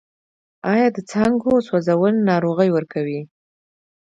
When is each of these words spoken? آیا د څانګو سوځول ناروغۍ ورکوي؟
آیا 0.71 0.87
د 0.93 0.97
څانګو 1.09 1.53
سوځول 1.67 2.15
ناروغۍ 2.29 2.69
ورکوي؟ 2.73 3.21